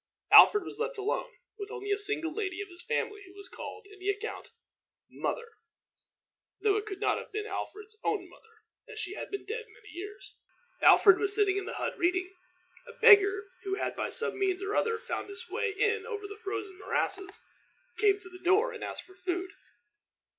Alfred 0.31 0.63
was 0.63 0.79
left 0.79 0.97
alone, 0.97 1.29
with 1.59 1.69
only 1.69 1.91
a 1.91 1.97
single 1.99 2.33
lady 2.33 2.59
of 2.59 2.69
his 2.69 2.81
family, 2.81 3.21
who 3.23 3.39
is 3.39 3.47
called 3.47 3.85
in 3.85 3.99
the 3.99 4.09
account 4.09 4.49
"Mother," 5.07 5.49
though 6.59 6.75
it 6.75 6.87
could 6.87 6.99
not 6.99 7.19
have 7.19 7.31
been 7.31 7.45
Alfred's 7.45 7.95
own 8.03 8.27
mother, 8.27 8.63
as 8.89 8.97
she 8.99 9.13
had 9.13 9.29
been 9.29 9.45
dead 9.45 9.65
many 9.67 9.89
years. 9.89 10.37
Alfred 10.81 11.19
was 11.19 11.35
sitting 11.35 11.57
in 11.57 11.65
the 11.65 11.75
hut 11.75 11.95
reading. 11.99 12.33
A 12.87 12.93
beggar, 12.93 13.45
who 13.61 13.75
had 13.75 13.95
by 13.95 14.09
some 14.09 14.39
means 14.39 14.63
or 14.63 14.75
other 14.75 14.97
found 14.97 15.29
his 15.29 15.47
way 15.51 15.69
in 15.71 16.07
over 16.07 16.25
the 16.25 16.39
frozen 16.43 16.79
morasses, 16.79 17.39
came 17.99 18.17
to 18.21 18.29
the 18.29 18.39
door, 18.43 18.71
and 18.73 18.83
asked 18.83 19.03
for 19.03 19.13
food. 19.13 19.51